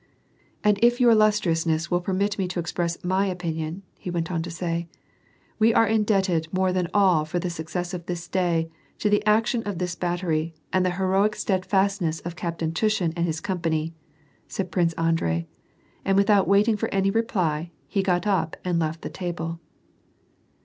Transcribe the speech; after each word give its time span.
"And 0.63 0.79
if 0.81 0.99
your 0.99 1.11
illustriousness 1.11 1.91
will 1.91 2.01
permit 2.01 2.39
me 2.39 2.47
to 2.47 2.59
express 2.59 3.03
my 3.03 3.27
opinion," 3.27 3.83
he 3.99 4.09
went 4.09 4.31
on 4.31 4.41
to 4.41 4.49
say," 4.49 4.87
we 5.59 5.75
are 5.75 5.85
indebted 5.85 6.47
more 6.51 6.73
than 6.73 6.89
all 6.91 7.23
for 7.23 7.37
the 7.37 7.51
success 7.51 7.93
of 7.93 8.07
this 8.07 8.27
da\', 8.27 8.63
to 8.97 9.11
the 9.11 9.23
action 9.27 9.61
of 9.61 9.77
this 9.77 9.93
battery, 9.93 10.55
and 10.73 10.83
the 10.83 10.89
heroic 10.97 11.35
steadfastness 11.35 12.19
of 12.21 12.35
Captain 12.35 12.71
Tushin 12.71 13.13
and 13.15 13.27
his 13.27 13.39
company,^ 13.39 13.93
said 14.47 14.71
Prince 14.71 14.93
Andrei, 14.93 15.45
and 16.03 16.17
without 16.17 16.47
waiting 16.47 16.77
for 16.77 16.89
any 16.91 17.11
reply, 17.11 17.69
ne 17.93 18.01
got 18.01 18.25
up 18.25 18.57
and 18.65 18.79
left 18.79 19.03
the 19.03 19.09
table. 19.11 19.59